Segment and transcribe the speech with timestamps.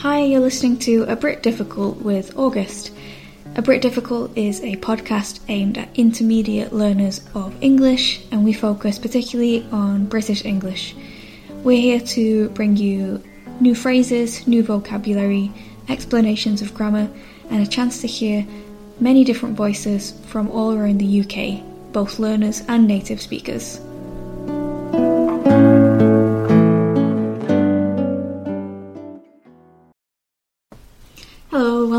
[0.00, 2.92] Hi, you're listening to A Brit Difficult with August.
[3.54, 8.98] A Brit Difficult is a podcast aimed at intermediate learners of English, and we focus
[8.98, 10.94] particularly on British English.
[11.64, 13.22] We're here to bring you
[13.58, 15.50] new phrases, new vocabulary,
[15.88, 17.08] explanations of grammar,
[17.48, 18.46] and a chance to hear
[19.00, 23.80] many different voices from all around the UK, both learners and native speakers.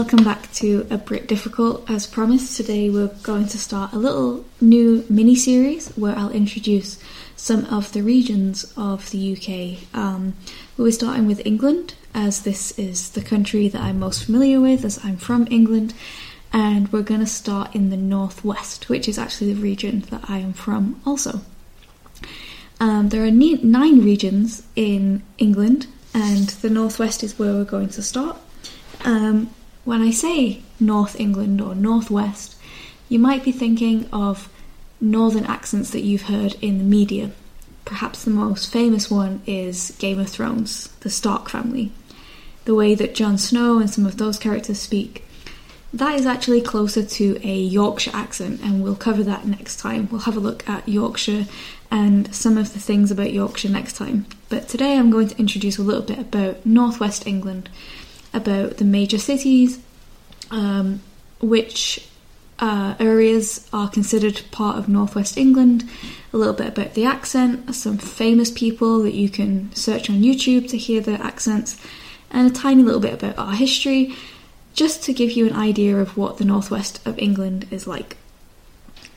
[0.07, 1.83] Welcome back to A Brit Difficult.
[1.91, 6.97] As promised, today we're going to start a little new mini series where I'll introduce
[7.35, 9.83] some of the regions of the UK.
[9.93, 10.33] Um,
[10.77, 14.85] we'll be starting with England, as this is the country that I'm most familiar with,
[14.85, 15.93] as I'm from England,
[16.53, 20.37] and we're going to start in the northwest, which is actually the region that I
[20.37, 21.41] am from also.
[22.79, 28.01] Um, there are nine regions in England, and the northwest is where we're going to
[28.01, 28.37] start.
[29.03, 29.49] Um,
[29.87, 32.57] when I say North England or Northwest,
[33.07, 34.49] you might be thinking of
[34.99, 37.31] northern accents that you've heard in the media.
[37.85, 41.93] Perhaps the most famous one is Game of Thrones, the Stark family.
[42.65, 45.23] The way that Jon Snow and some of those characters speak.
[45.93, 50.09] That is actually closer to a Yorkshire accent, and we'll cover that next time.
[50.11, 51.45] We'll have a look at Yorkshire
[51.89, 54.25] and some of the things about Yorkshire next time.
[54.49, 57.69] But today I'm going to introduce a little bit about Northwest England,
[58.33, 59.79] about the major cities,
[60.51, 61.01] um,
[61.39, 62.07] which
[62.59, 65.87] uh, areas are considered part of Northwest England,
[66.33, 70.69] a little bit about the accent, some famous people that you can search on YouTube
[70.69, 71.77] to hear their accents,
[72.31, 74.15] and a tiny little bit about our history,
[74.73, 78.17] just to give you an idea of what the Northwest of England is like.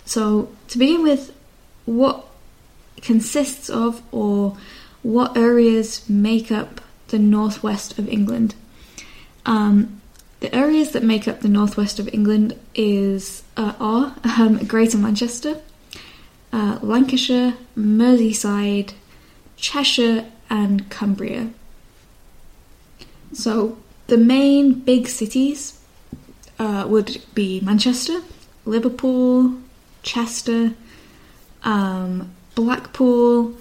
[0.05, 1.35] So, to begin with,
[1.87, 2.27] what
[3.01, 4.57] consists of or
[5.03, 8.55] what areas make up the Northwest of England?
[9.47, 10.01] Um,
[10.41, 15.61] the areas that make up the northwest of England is uh, are um, Greater Manchester,
[16.53, 18.93] uh, Lancashire, Merseyside,
[19.57, 21.51] Cheshire, and Cumbria.
[23.33, 25.81] So the main big cities
[26.59, 28.23] uh, would be Manchester,
[28.65, 29.55] Liverpool,
[30.03, 30.73] Chester,
[31.63, 33.55] um, Blackpool.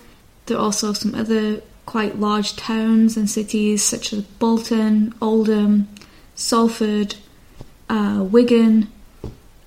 [0.46, 5.88] There are also some other quite large towns and cities such as Bolton, Oldham,
[6.36, 7.16] Salford,
[7.90, 8.88] uh, Wigan.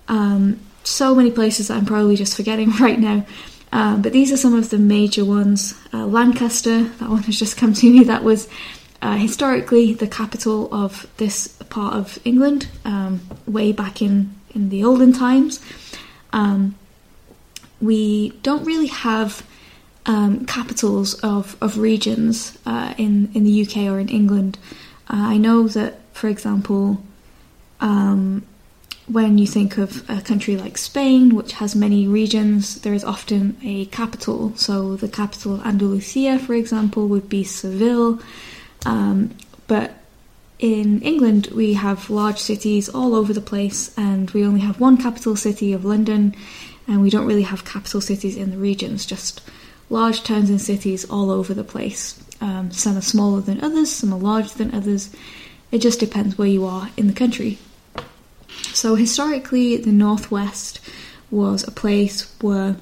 [0.07, 3.27] Um, so many places that I'm probably just forgetting right now.
[3.73, 5.75] Um, but these are some of the major ones.
[5.93, 8.05] Uh, Lancaster, that one has just come to me.
[8.05, 8.49] That was
[9.01, 14.85] uh, historically the capital of this part of England, um, way back in, in the
[14.85, 15.61] olden times.
[16.33, 16.77] Um,
[17.81, 19.45] we don't really have
[20.07, 24.59] um, capitals of, of regions uh, in, in the UK or in England.
[25.09, 27.03] Uh, I know that, for example,
[27.81, 28.45] um,
[29.07, 33.57] when you think of a country like Spain, which has many regions, there is often
[33.63, 34.53] a capital.
[34.57, 38.21] So the capital of Andalusia, for example, would be Seville.
[38.87, 39.35] Um,
[39.67, 39.95] but
[40.59, 44.97] in England, we have large cities all over the place, and we only have one
[44.97, 46.35] capital city of London,
[46.87, 49.43] and we don't really have capital cities in the regions, just
[49.93, 52.19] large towns and cities all over the place.
[52.41, 55.15] Um, some are smaller than others, some are larger than others.
[55.71, 57.59] It just depends where you are in the country.
[58.73, 60.81] So, historically, the Northwest
[61.31, 62.77] was a place where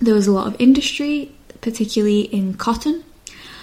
[0.00, 3.04] there was a lot of industry, particularly in cotton.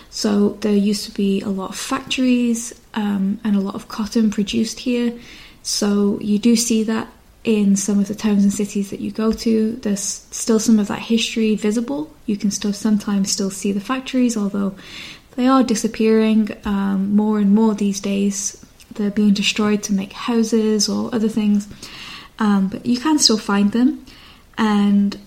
[0.09, 4.31] So, there used to be a lot of factories um, and a lot of cotton
[4.31, 5.17] produced here.
[5.61, 7.07] So, you do see that
[7.45, 10.01] in some of the towns and cities that you go to, there's
[10.31, 12.11] still some of that history visible.
[12.25, 14.75] You can still sometimes still see the factories, although
[15.35, 18.65] they are disappearing um, more and more these days.
[18.91, 21.67] They're being destroyed to make houses or other things,
[22.39, 24.03] um, but you can still find them.
[24.57, 25.17] And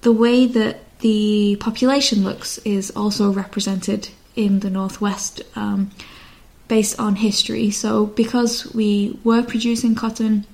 [0.00, 5.92] the way that the population looks is also represented in the northwest um,
[6.66, 7.70] based on history.
[7.70, 10.46] So, because we were producing cotton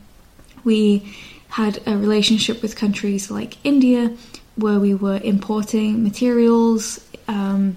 [0.65, 1.15] we
[1.49, 4.17] had a relationship with countries like India,
[4.57, 7.77] where we were importing materials, um,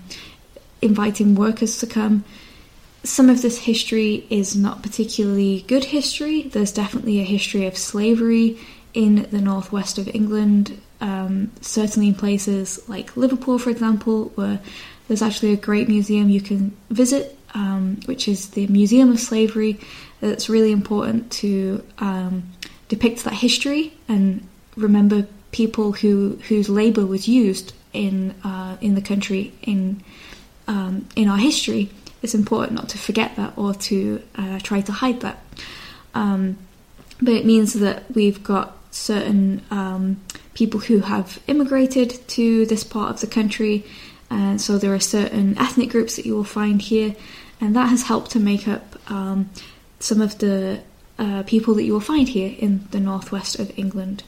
[0.81, 2.23] inviting workers to come.
[3.03, 6.43] Some of this history is not particularly good history.
[6.43, 8.57] There's definitely a history of slavery
[8.93, 14.59] in the northwest of England, um, certainly in places like Liverpool, for example, where
[15.07, 19.79] there's actually a great museum you can visit, um, which is the Museum of Slavery.
[20.21, 22.43] It's really important to um,
[22.93, 24.45] depicts that history and
[24.75, 30.01] remember people who whose labour was used in uh, in the country in
[30.67, 31.89] um, in our history
[32.23, 35.37] it's important not to forget that or to uh, try to hide that.
[36.15, 36.57] Um,
[37.21, 40.21] but it means that we've got certain um,
[40.53, 43.85] people who have immigrated to this part of the country,
[44.29, 47.15] and so there are certain ethnic groups that you will find here,
[47.59, 49.49] and that has helped to make up um,
[49.99, 50.81] some of the
[51.19, 54.23] uh, people that you will find here in the northwest of England.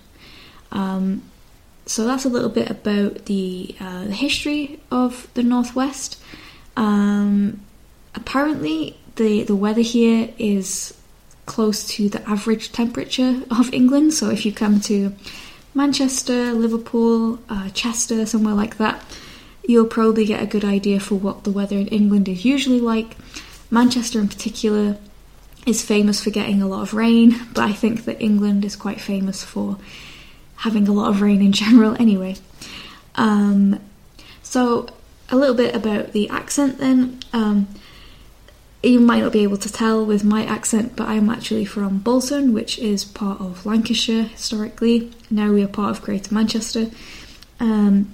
[0.72, 1.24] Um,
[1.86, 6.22] so that's a little bit about the, uh, the history of the northwest.
[6.76, 7.62] Um,
[8.16, 10.94] apparently, the the weather here is
[11.46, 14.14] close to the average temperature of England.
[14.14, 15.14] So if you come to
[15.74, 19.04] Manchester, Liverpool, uh, Chester, somewhere like that,
[19.64, 23.16] you'll probably get a good idea for what the weather in England is usually like.
[23.70, 24.98] Manchester, in particular,
[25.66, 29.02] is famous for getting a lot of rain, but I think that England is quite
[29.02, 29.78] famous for
[30.58, 32.36] having a lot of rain in general anyway.
[33.16, 33.80] Um,
[34.44, 34.88] so,
[35.30, 37.20] a little bit about the accent then.
[37.34, 37.68] Um,
[38.84, 42.54] you might not be able to tell with my accent, but I'm actually from Bolton,
[42.54, 45.12] which is part of Lancashire historically.
[45.32, 46.92] Now we are part of Greater Manchester.
[47.60, 48.12] Um,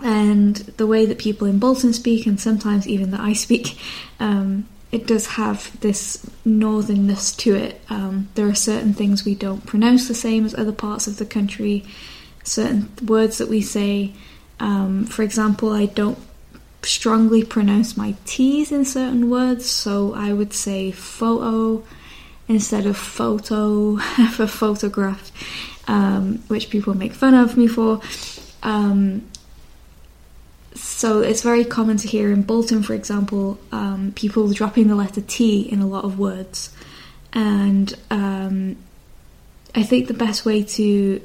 [0.00, 3.78] and the way that people in Bolton speak, and sometimes even that I speak,
[4.20, 7.80] um, it does have this northernness to it.
[7.90, 11.26] Um, there are certain things we don't pronounce the same as other parts of the
[11.26, 11.84] country,
[12.44, 14.12] certain words that we say.
[14.60, 16.18] Um, for example, I don't
[16.82, 21.82] strongly pronounce my T's in certain words, so I would say photo
[22.48, 23.96] instead of photo
[24.32, 25.32] for photograph,
[25.88, 28.00] um, which people make fun of me for.
[28.62, 29.26] Um,
[30.76, 35.20] so it's very common to hear in Bolton, for example, um, people dropping the letter
[35.20, 36.74] T in a lot of words.
[37.32, 38.76] And um,
[39.74, 41.20] I think the best way to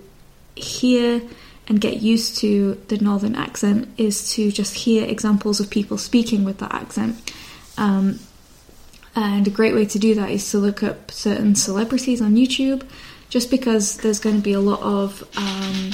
[0.55, 1.21] hear
[1.67, 6.43] and get used to the northern accent is to just hear examples of people speaking
[6.43, 7.31] with that accent.
[7.77, 8.19] Um,
[9.15, 12.83] and a great way to do that is to look up certain celebrities on YouTube,
[13.29, 15.91] just because there's going to be a lot of um,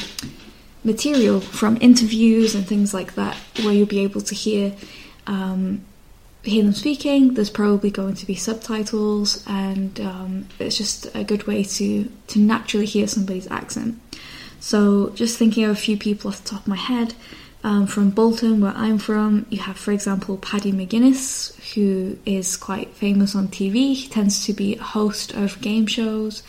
[0.88, 4.74] material from interviews and things like that where you'll be able to hear
[5.28, 5.86] um,
[6.44, 7.34] hear them speaking.
[7.34, 12.39] There's probably going to be subtitles, and um, it's just a good way to to
[12.39, 14.00] naturally hear somebody's accent.
[14.60, 17.13] So, just thinking of a few people off the top of my head,
[17.63, 22.95] um, from Bolton, where I'm from, you have, for example, Paddy McGuinness, who is quite
[22.95, 23.94] famous on TV.
[23.94, 26.44] He tends to be a host of game shows.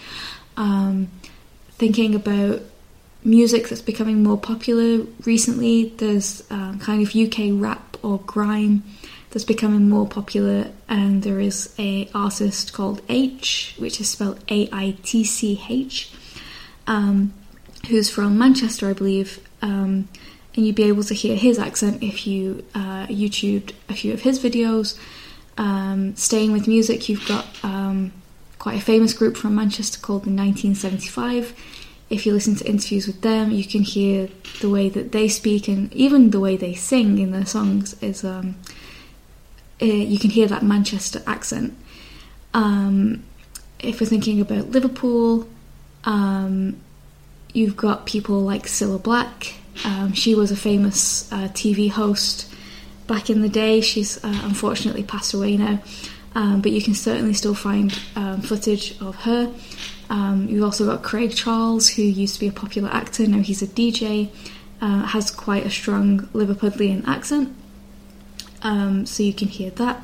[0.56, 1.08] Um,
[1.72, 2.62] thinking about
[3.28, 8.82] music that's becoming more popular recently, there's um, kind of UK rap or grime
[9.30, 14.68] that's becoming more popular, and there is a artist called Aitch, which is spelled A
[14.72, 16.10] I T C H.
[16.86, 17.34] Um,
[17.88, 20.08] who's from Manchester, I believe, um,
[20.54, 24.22] and you'd be able to hear his accent if you uh, YouTubed a few of
[24.22, 24.98] his videos.
[25.56, 28.12] Um, staying with music, you've got um,
[28.58, 31.54] quite a famous group from Manchester called the 1975.
[32.10, 34.28] If you listen to interviews with them, you can hear
[34.60, 38.24] the way that they speak and even the way they sing in their songs is
[38.24, 38.56] um,
[39.80, 41.76] uh, you can hear that Manchester accent.
[42.54, 43.24] Um,
[43.78, 45.46] if we're thinking about Liverpool,
[46.04, 46.80] um,
[47.52, 49.54] You've got people like Cilla Black.
[49.84, 52.52] Um, she was a famous uh, TV host
[53.06, 53.80] back in the day.
[53.80, 55.80] She's uh, unfortunately passed away now,
[56.34, 59.52] um, but you can certainly still find um, footage of her.
[60.10, 63.26] Um, you've also got Craig Charles, who used to be a popular actor.
[63.26, 64.30] Now he's a DJ.
[64.80, 67.52] Uh, has quite a strong Liverpudlian accent,
[68.62, 70.00] um, so you can hear that.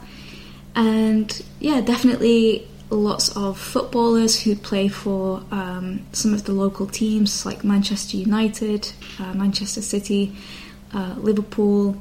[0.74, 7.46] And yeah, definitely lots of footballers who play for um, some of the local teams
[7.46, 10.34] like Manchester United, uh, Manchester City,
[10.92, 11.96] uh, Liverpool.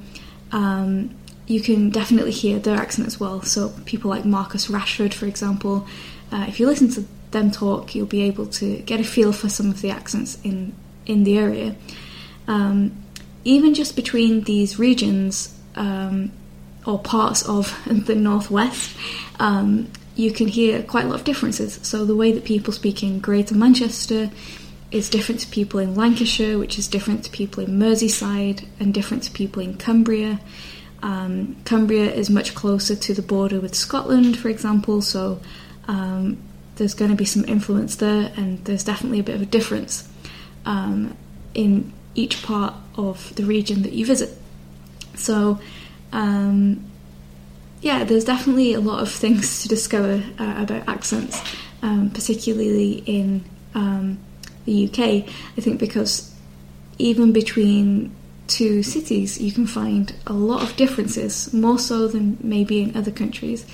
[0.51, 1.11] Um,
[1.45, 3.41] you can definitely hear their accent as well.
[3.41, 5.87] So, people like Marcus Rashford, for example,
[6.31, 9.49] uh, if you listen to them talk, you'll be able to get a feel for
[9.49, 10.73] some of the accents in,
[11.05, 11.75] in the area.
[12.47, 13.03] Um,
[13.43, 16.31] even just between these regions um,
[16.85, 18.95] or parts of the northwest,
[19.39, 21.79] um, you can hear quite a lot of differences.
[21.83, 24.29] So the way that people speak in Greater Manchester
[24.91, 29.23] is different to people in Lancashire, which is different to people in Merseyside, and different
[29.23, 30.39] to people in Cumbria.
[31.01, 35.41] Um, Cumbria is much closer to the border with Scotland, for example, so
[35.87, 36.37] um,
[36.75, 40.07] there's going to be some influence there, and there's definitely a bit of a difference
[40.65, 41.15] um,
[41.53, 44.37] in each part of the region that you visit.
[45.15, 45.59] So,
[46.11, 46.83] um,
[47.81, 51.41] yeah, there's definitely a lot of things to discover uh, about accents,
[51.81, 53.43] um, particularly in
[53.75, 54.19] um,
[54.65, 54.99] the UK.
[55.57, 56.33] I think because
[56.97, 58.15] even between
[58.47, 63.11] two cities, you can find a lot of differences, more so than maybe in other
[63.11, 63.65] countries.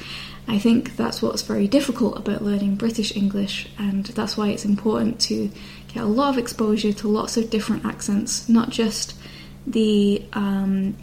[0.50, 5.20] I think that's what's very difficult about learning British English, and that's why it's important
[5.22, 5.51] to
[5.94, 9.13] get a lot of exposure to lots of different accents, not just
[9.68, 10.98] the um,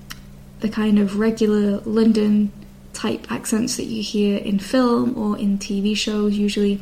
[0.59, 2.51] the kind of regular London
[2.93, 6.81] type accents that you hear in film or in TV shows usually.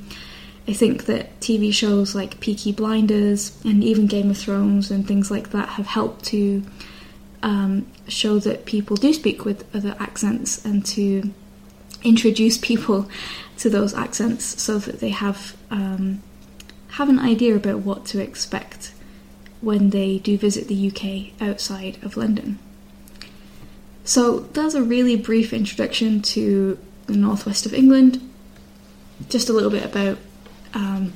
[0.66, 5.30] I think that TV shows like Peaky Blinders and even Game of Thrones and things
[5.30, 6.62] like that have helped to
[7.42, 11.30] um, show that people do speak with other accents and to
[12.04, 13.08] introduce people
[13.58, 16.22] to those accents so that they have um,
[16.92, 18.92] have an idea about what to expect
[19.60, 22.58] when they do visit the UK outside of London.
[24.04, 28.20] So that's a really brief introduction to the northwest of England.
[29.28, 30.18] Just a little bit about
[30.74, 31.14] um,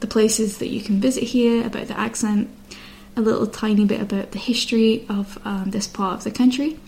[0.00, 2.48] the places that you can visit here, about the accent,
[3.16, 6.78] a little tiny bit about the history of um, this part of the country.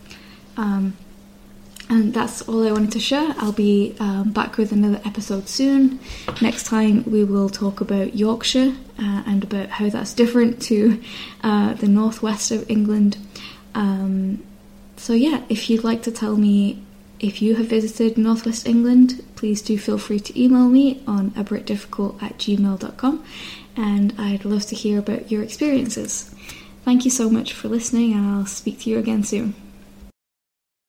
[0.57, 0.97] Um,
[1.91, 3.35] and that's all I wanted to share.
[3.39, 5.99] I'll be um, back with another episode soon.
[6.41, 11.03] Next time, we will talk about Yorkshire uh, and about how that's different to
[11.43, 13.19] uh, the northwest of England.
[13.75, 14.43] Um,
[14.97, 16.83] so, yeah, if you'd like to tell me
[17.19, 22.23] if you have visited Northwest England, please do feel free to email me on abritdifficult
[22.23, 23.25] at gmail.com
[23.77, 26.35] and I'd love to hear about your experiences.
[26.85, 29.55] Thank you so much for listening, and I'll speak to you again soon.